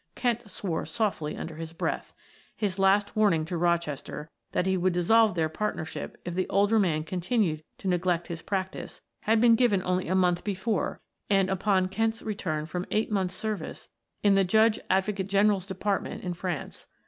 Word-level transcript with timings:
Kent 0.15 0.49
swore 0.49 0.83
softly 0.87 1.37
under 1.37 1.57
his 1.57 1.73
breath; 1.73 2.11
his 2.55 2.79
last 2.79 3.15
warning 3.15 3.45
to 3.45 3.55
Rochester, 3.55 4.31
that 4.51 4.65
he 4.65 4.75
would 4.75 4.93
dissolve 4.93 5.35
their 5.35 5.47
partnership 5.47 6.19
if 6.25 6.33
the 6.33 6.49
older 6.49 6.79
man 6.79 7.03
continued 7.03 7.63
to 7.77 7.87
neglect 7.87 8.25
his 8.25 8.41
practice, 8.41 9.03
had 9.19 9.39
been 9.39 9.53
given 9.53 9.83
only 9.83 10.07
a 10.07 10.15
month 10.15 10.43
before 10.43 10.99
and 11.29 11.51
upon 11.51 11.87
Kent's 11.87 12.23
return 12.23 12.65
from 12.65 12.87
eight 12.89 13.11
months' 13.11 13.35
service 13.35 13.89
in 14.23 14.33
the 14.33 14.43
Judge 14.43 14.79
Advocate 14.89 15.27
General's 15.27 15.67
Department 15.67 16.23
in 16.23 16.33
France. 16.33 16.87